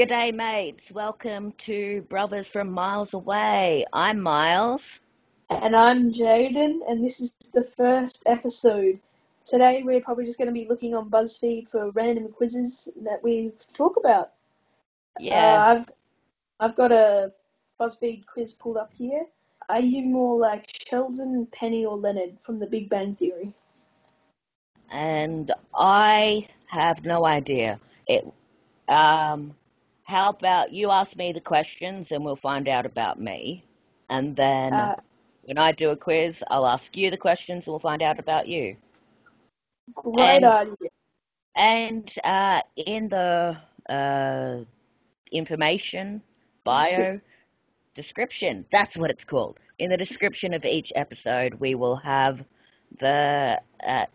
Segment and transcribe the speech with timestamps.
[0.00, 0.90] G'day, mates.
[0.90, 3.84] Welcome to Brothers from Miles Away.
[3.92, 4.98] I'm Miles.
[5.50, 8.98] And I'm Jaden, and this is the first episode.
[9.44, 13.52] Today, we're probably just going to be looking on BuzzFeed for random quizzes that we
[13.74, 14.30] talk about.
[15.18, 15.34] Yeah.
[15.34, 15.86] Uh, I've
[16.60, 17.34] I've got a
[17.78, 19.26] BuzzFeed quiz pulled up here.
[19.68, 23.52] Are you more like Sheldon, Penny, or Leonard from The Big Bang Theory?
[24.90, 27.78] and I have no idea.
[28.06, 28.26] It.
[28.88, 29.54] Um.
[30.10, 33.62] How about you ask me the questions, and we'll find out about me,
[34.08, 34.96] and then Uh,
[35.44, 38.48] when I do a quiz, I'll ask you the questions, and we'll find out about
[38.48, 38.76] you.
[39.94, 40.90] great And idea.
[41.54, 43.56] and uh, in the
[43.88, 44.64] uh,
[45.30, 46.22] information
[46.64, 47.20] bio
[47.94, 49.58] description, that's what it's called.
[49.78, 52.44] In the description of each episode, we will have
[52.98, 54.06] the uh,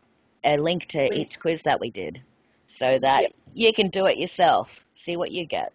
[0.43, 2.21] a link to each quiz that we did,
[2.67, 3.31] so that Yep.
[3.53, 4.85] you can do it yourself.
[4.93, 5.71] See what you get.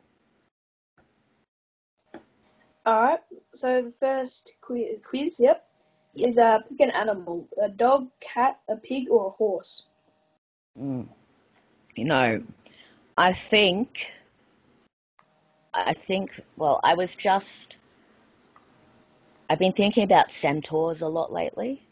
[2.86, 3.20] Alright,
[3.54, 5.66] so the first quiz, yep,
[6.14, 6.28] Yep.
[6.28, 7.46] is uh, pick an animal.
[7.62, 9.86] A dog, cat, a pig, or a horse?
[10.78, 11.08] Mm.
[11.94, 12.42] You know,
[13.18, 14.10] I think,
[15.74, 16.40] I think.
[16.56, 17.76] Well, I was just.
[19.50, 21.82] I've been thinking about centaurs a lot lately.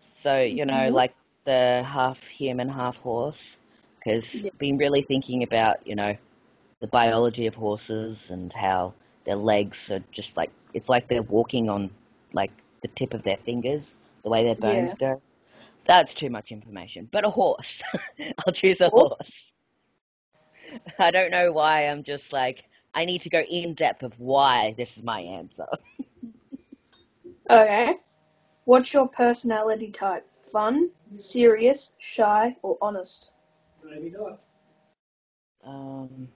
[0.00, 0.92] So you know, Mhm.
[0.92, 3.56] like the half human, half horse,
[3.98, 4.44] because.
[4.44, 6.16] I've been really thinking about you know
[6.80, 8.92] the biology of horses and how
[9.28, 11.90] their legs are just like it's like they're walking on
[12.32, 14.94] like the tip of their fingers, the way their bones Yeah.
[14.94, 15.20] go.
[15.84, 17.08] That's too much information.
[17.12, 17.82] But a horse.
[18.46, 19.14] I'll choose a Horse?
[19.18, 19.52] horse.
[20.98, 21.82] I don't know why.
[21.88, 25.66] I'm just like I need to go in depth of why this is my answer.
[27.50, 27.94] Okay.
[28.64, 30.26] What's your personality type?
[30.52, 33.32] Fun, serious, shy, or honest?
[33.84, 34.40] Maybe not.
[35.64, 36.28] Um,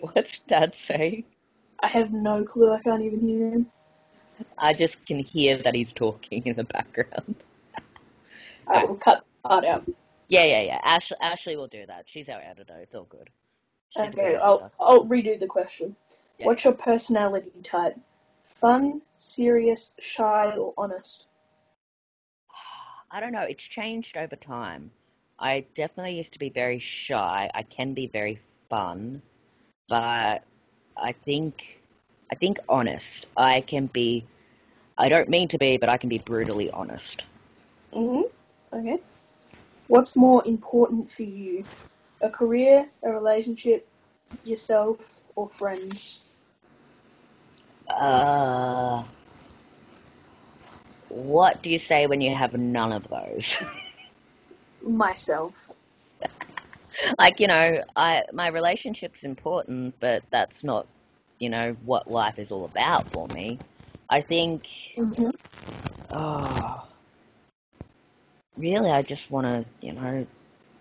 [0.12, 1.24] what's Dad saying?
[1.80, 2.72] I have no clue.
[2.72, 3.66] I can't even hear him.
[4.56, 7.36] I just can hear that he's talking in the background.
[8.66, 9.84] I will cut that out.
[10.28, 10.80] Yeah, yeah, yeah.
[10.82, 12.04] Ash- Ashley will do that.
[12.06, 12.78] She's our editor.
[12.78, 13.28] It's all good.
[13.90, 14.70] She's Okay, I'll, editor.
[14.78, 15.96] I'll redo the question.
[16.38, 16.46] Yeah.
[16.46, 17.96] What's your personality type?
[18.44, 21.26] Fun, serious, shy, or honest?
[23.10, 23.42] I don't know.
[23.42, 24.90] It's changed over time.
[25.38, 27.50] I definitely used to be very shy.
[27.52, 29.22] I can be very fun,
[29.90, 30.44] but
[30.96, 31.80] I think
[32.32, 33.26] I think honest.
[33.36, 34.24] I can be.
[34.96, 37.24] I don't mean to be, but I can be brutally honest.
[37.92, 38.22] hmm
[38.72, 38.98] Okay.
[39.88, 41.64] What's more important for you?
[42.22, 43.88] A career, a relationship,
[44.44, 46.20] yourself, or friends?
[47.88, 49.02] Uh,
[51.08, 53.58] what do you say when you have none of those?
[54.82, 55.72] Myself.
[57.18, 60.86] like you know, I my relationship's important, but that's not
[61.38, 63.58] you know what life is all about for me.
[64.10, 64.68] I think.
[64.96, 65.30] hmm
[66.12, 66.86] Oh,
[68.56, 68.90] really?
[68.90, 70.26] I just want to, you know,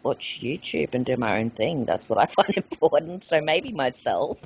[0.03, 1.85] watch YouTube and do my own thing.
[1.85, 3.23] That's what I find important.
[3.23, 4.37] So maybe myself.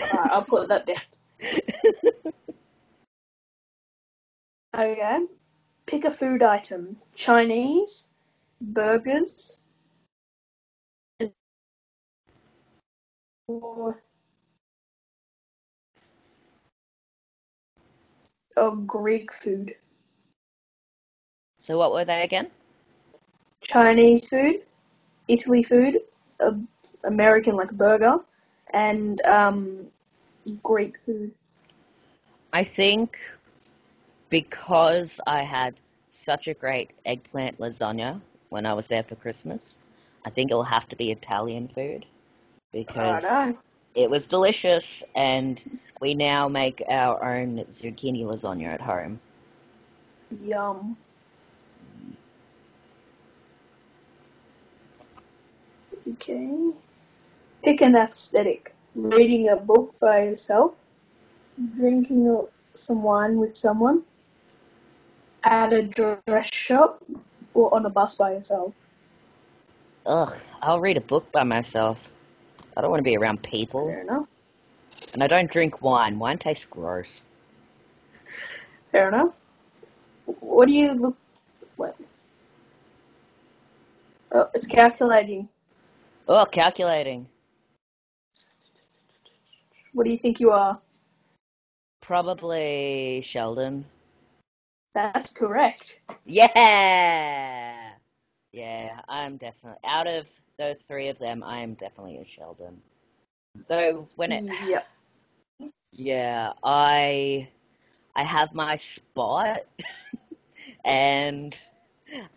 [0.00, 1.02] Alright, I'll put that down.
[4.74, 5.26] Okay.
[5.86, 7.02] Pick a food item.
[7.14, 8.08] Chinese,
[8.62, 9.57] burgers,
[13.48, 14.02] or
[18.56, 19.74] or Greek food.
[21.58, 22.48] So what were they again?
[23.62, 24.62] Chinese food,
[25.26, 25.98] Italy food,
[26.40, 26.52] uh,
[27.04, 28.18] American like burger,
[28.72, 29.86] and um,
[30.62, 31.32] Greek food.
[32.52, 33.18] I think
[34.30, 35.74] because I had
[36.12, 38.20] such a great eggplant lasagna
[38.50, 39.78] when I was there for Christmas,
[40.24, 42.06] I think it'll have to be Italian food
[42.72, 43.52] because
[43.94, 49.20] it was delicious and we now make our own zucchini lasagna at home.
[50.42, 50.96] Yum.
[56.12, 56.72] Okay.
[57.62, 58.74] Pick an aesthetic.
[58.94, 60.74] Reading a book by yourself,
[61.76, 64.02] drinking some wine with someone,
[65.44, 67.02] at a dress shop,
[67.54, 68.72] or on a bus by yourself.
[70.06, 70.32] Ugh,
[70.62, 72.10] I'll read a book by myself.
[72.78, 73.88] I don't want to be around people.
[73.88, 74.26] Fair enough.
[75.12, 76.16] And I don't drink wine.
[76.20, 77.20] Wine tastes gross.
[78.92, 79.34] Fair enough.
[80.26, 81.16] What do you look?
[81.74, 81.96] What?
[84.30, 85.48] Oh, it's calculating.
[86.28, 87.26] Oh, calculating.
[89.92, 90.78] What do you think you are?
[92.00, 93.86] Probably Sheldon.
[94.94, 95.98] That's correct.
[96.24, 97.77] Yeah!
[98.52, 100.26] Yeah, I'm definitely out of
[100.58, 101.42] those three of them.
[101.42, 102.80] I am definitely a Sheldon.
[103.68, 104.86] Though when it, Yep.
[105.92, 107.48] yeah, I
[108.14, 109.60] I have my spot,
[110.84, 111.58] and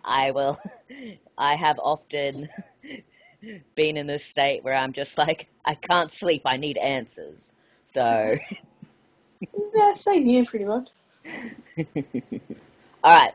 [0.04, 0.60] I will.
[1.38, 2.50] I have often
[3.76, 6.44] been in this state where I'm just like, I can't sleep.
[6.46, 7.54] I need answers.
[7.86, 8.38] So,
[9.74, 10.90] Yeah, same here, pretty much.
[13.04, 13.34] all right,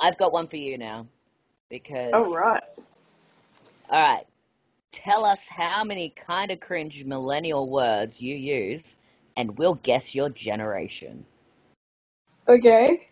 [0.00, 1.06] I've got one for you now
[1.72, 2.12] because.
[2.12, 2.62] All right.
[3.88, 4.26] All right.
[4.92, 8.94] Tell us how many kind of cringe millennial words you use,
[9.36, 11.24] and we'll guess your generation.
[12.46, 13.08] Okay.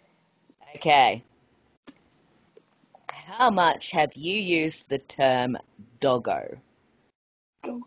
[0.77, 1.25] Okay.
[3.09, 5.57] How much have you used the term
[6.01, 6.59] doggo?
[7.65, 7.87] Doggo.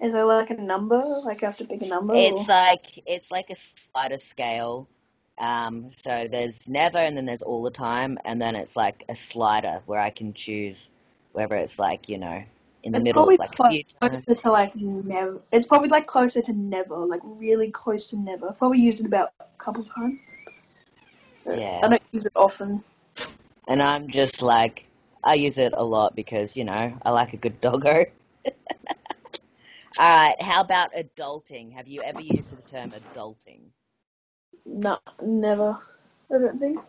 [0.00, 1.02] Is there like a number?
[1.24, 2.14] Like I have to pick a number?
[2.16, 4.88] It's or- like it's like a slider scale.
[5.38, 9.16] Um, so there's never, and then there's all the time, and then it's like a
[9.16, 10.88] slider where I can choose
[11.32, 12.44] whether it's like you know
[12.84, 15.40] in the It's middle probably it's like closer to like never.
[15.50, 18.50] It's probably like closer to never, like really close to never.
[18.50, 20.20] I've probably used it about a couple of times.
[21.46, 21.80] Yeah.
[21.82, 22.84] I don't use it often.
[23.66, 24.86] And I'm just like,
[25.22, 28.04] I use it a lot because, you know, I like a good doggo.
[29.98, 31.72] Alright, how about adulting?
[31.72, 33.60] Have you ever used the term adulting?
[34.66, 35.78] No, never.
[36.30, 36.80] I don't think.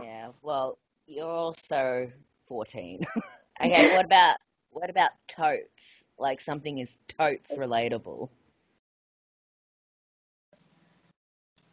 [0.00, 2.10] Yeah, well, you're also
[2.46, 3.00] 14.
[3.64, 4.36] okay, what about,
[4.70, 6.04] what about totes?
[6.18, 8.28] Like something is totes relatable.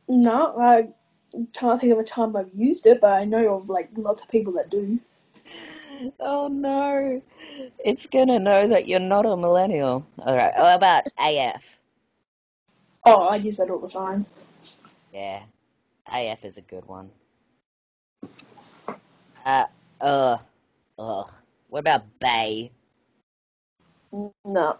[0.07, 0.89] No, I
[1.53, 4.29] can't think of a time I've used it, but I know of like lots of
[4.29, 4.99] people that do.
[6.19, 7.21] Oh no,
[7.79, 10.05] it's gonna know that you're not a millennial.
[10.19, 11.79] Alright, how about AF?
[13.05, 14.25] Oh, I use that all the time.
[15.15, 15.43] Yeah,
[16.11, 17.09] AF is a good one.
[19.45, 19.63] Uh,
[20.01, 20.41] ugh,
[20.99, 21.31] ugh.
[21.69, 22.69] What about Bae?
[24.45, 24.75] No.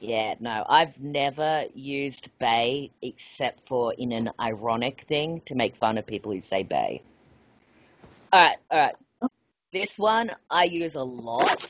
[0.00, 5.98] Yeah, no, I've never used Bae except for in an ironic thing to make fun
[5.98, 7.02] of people who say Bae.
[8.32, 8.94] Alright, alright.
[9.74, 11.66] This one I use a lot.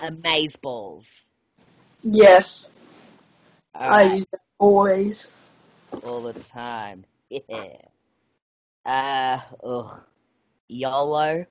[0.00, 1.24] Amaze balls.
[2.02, 2.68] Yes,
[3.74, 5.32] I use that always.
[6.02, 7.04] All the time.
[7.48, 7.76] Yeah.
[8.84, 10.02] Uh, ugh.
[10.66, 11.46] YOLO.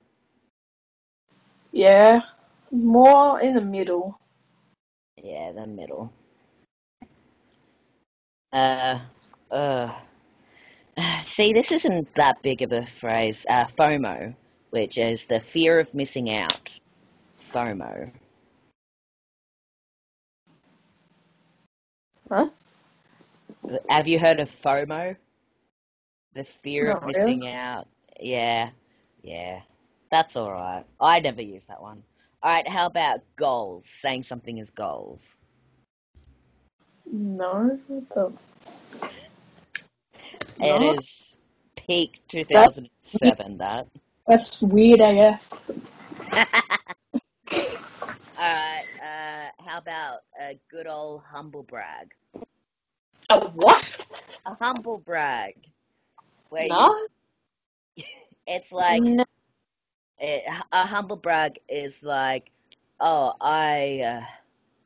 [1.72, 2.20] Yeah,
[2.70, 4.18] more in the middle.
[5.22, 6.12] Yeah, the middle.
[8.52, 8.98] Uh,
[9.50, 9.94] uh.
[11.26, 13.46] See, this isn't that big of a phrase.
[13.48, 14.34] Uh, FOMO,
[14.70, 16.78] which is the fear of missing out.
[17.52, 18.10] FOMO.
[22.28, 22.48] Huh?
[23.88, 25.16] Have you heard of FOMO?
[26.34, 27.36] The fear of Not really.
[27.36, 27.88] missing out.
[28.20, 28.70] Yeah,
[29.22, 29.60] yeah.
[30.10, 30.84] That's alright.
[31.00, 32.02] I never use that one.
[32.44, 33.84] Alright, how about goals?
[33.86, 35.36] Saying something is goals.
[37.12, 38.08] No, what
[39.00, 39.08] the-
[40.60, 40.94] It No.
[40.94, 41.36] is
[41.76, 43.86] peak 2007, that.
[44.26, 45.50] that's weird AF.
[48.38, 52.14] Alright, uh, how about a good old humble brag?
[53.30, 53.96] A what?
[54.44, 55.54] A humble brag.
[56.48, 57.06] Where you, No.
[58.46, 59.24] it's like, No.
[60.18, 62.50] it, a humble brag is like,
[62.98, 64.24] oh, I, uh,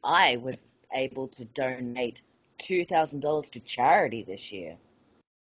[0.06, 2.18] I was able to donate
[2.58, 4.76] $2,000 to charity this year.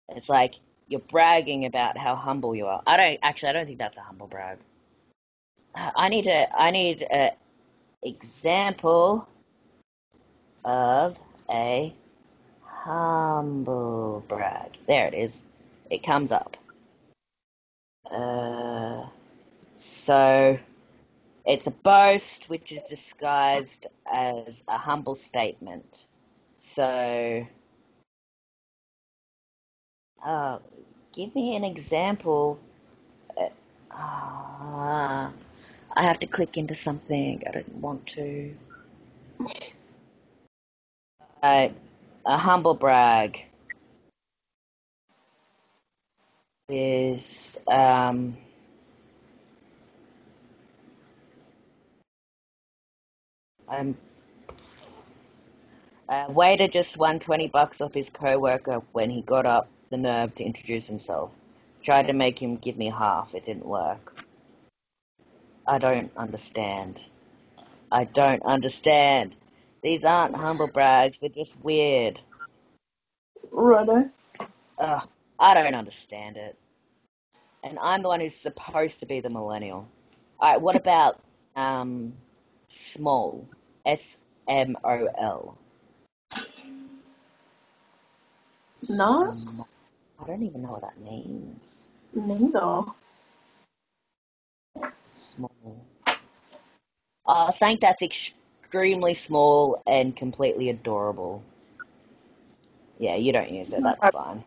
[0.08, 0.54] It's like,
[0.88, 2.82] you're bragging about how humble you are.
[2.86, 4.58] I don't, actually, I don't think that's a humble brag.
[5.74, 7.32] I need a, I need a
[8.02, 9.28] example
[10.64, 11.20] of
[11.50, 11.92] a
[12.84, 14.76] humble brag.
[14.86, 15.42] There it is.
[15.90, 16.56] It comes up.
[18.10, 19.06] Uh,
[19.76, 20.58] so
[21.44, 26.06] it's a boast which is disguised as a humble statement.
[26.60, 27.46] So,
[30.24, 30.58] uh,
[31.12, 32.58] give me an example.
[33.36, 33.48] Uh,
[33.90, 37.42] I have to click into something.
[37.46, 38.54] I don't want to.
[41.42, 41.68] Uh,
[42.26, 43.44] a humble brag
[46.68, 48.36] is um,
[53.68, 53.96] um,
[56.08, 60.34] a waiter just won 20 bucks off his coworker when he got up the nerve
[60.34, 61.30] to introduce himself.
[61.82, 63.34] Tried to make him give me half.
[63.34, 64.14] It didn't work.
[65.66, 67.02] I don't understand.
[67.90, 69.36] I don't understand.
[69.82, 71.18] These aren't humble brags.
[71.18, 72.20] They're just weird.
[73.50, 74.10] Righto.
[74.78, 75.08] Ugh,
[75.38, 76.56] I don't understand it.
[77.62, 79.88] And I'm the one who's supposed to be the millennial.
[80.40, 81.20] All right, what about
[81.56, 82.14] um,
[82.68, 83.48] small?
[83.84, 85.58] S M O L.
[88.88, 89.34] No,
[90.20, 91.82] I don't even know what that means.
[92.14, 92.84] neither.
[95.14, 95.84] Small.
[97.26, 98.02] Oh, saying that's
[98.68, 101.42] extremely small and completely adorable.
[102.98, 103.82] Yeah, you don't use it.
[103.82, 104.44] That's fine.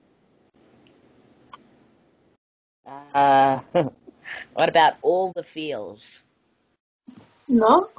[2.85, 3.59] Uh,
[4.53, 6.21] what about all the feels?
[7.47, 7.89] No,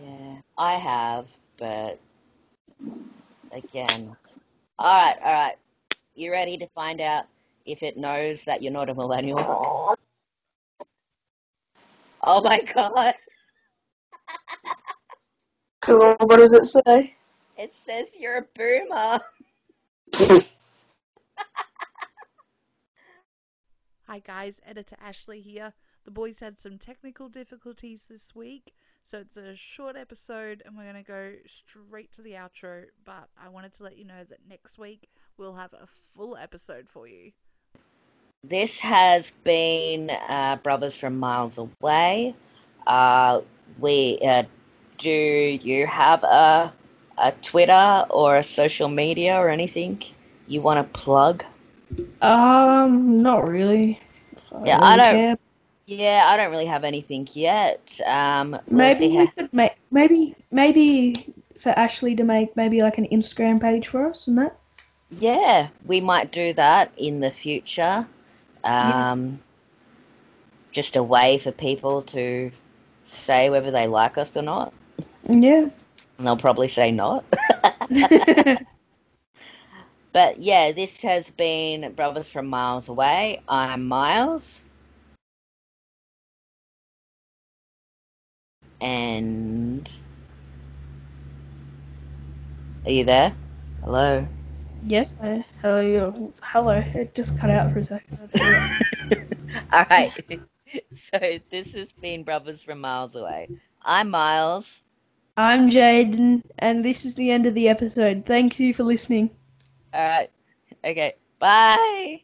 [0.00, 1.26] Yeah, I have,
[1.58, 1.98] but
[3.52, 4.16] again.
[4.78, 5.56] All right, all right.
[6.14, 7.24] You ready to find out
[7.66, 9.96] if it knows that you're not a millennial?
[12.24, 13.14] Oh my god.
[15.82, 16.16] Cool.
[16.20, 17.14] What does it say?
[17.58, 19.20] It says you're a boomer.
[24.06, 25.72] Hi guys, editor Ashley here.
[26.04, 28.74] The boys had some technical difficulties this week,
[29.04, 32.84] so it's a short episode and we're going to go straight to the outro.
[33.04, 36.88] But I wanted to let you know that next week we'll have a full episode
[36.88, 37.32] for you.
[38.44, 42.34] This has been uh, Brothers from Miles Away.
[42.86, 43.42] Uh,
[43.78, 44.42] we uh,
[45.02, 46.72] do you have a
[47.18, 50.02] a Twitter or a social media or anything
[50.48, 51.44] you want to plug?
[52.20, 54.00] Um, not really.
[54.64, 55.38] Yeah, really I don't- care.
[55.86, 58.00] Yeah, I don't really have anything yet.
[58.06, 63.08] Um, Maybe we how- could make maybe maybe for Ashley to make maybe like an
[63.12, 64.56] Instagram page for us and that.
[65.10, 68.06] Yeah, we might do that in the future.
[68.64, 69.10] Yeah.
[69.12, 69.40] Um,
[70.70, 72.50] just a way for people to
[73.04, 74.72] say whether they like us or not.
[75.28, 75.68] Yeah.
[76.18, 77.24] And they'll probably say not.
[80.12, 83.40] but yeah, this has been Brothers from Miles Away.
[83.48, 84.60] I'm Miles.
[88.80, 89.88] And.
[92.84, 93.32] Are you there?
[93.84, 94.26] Hello?
[94.84, 95.16] yes.
[95.22, 96.30] I, hello.
[96.42, 96.82] Hello.
[96.94, 98.18] It just cut out for a second.
[99.72, 100.12] All right.
[101.12, 103.46] So this has been Brothers from Miles Away.
[103.84, 104.82] I'm Miles.
[105.36, 108.24] I'm Jaden, and this is the end of the episode.
[108.26, 109.30] Thank you for listening.
[109.92, 110.30] All right.
[110.84, 111.14] Okay.
[111.38, 112.22] Bye.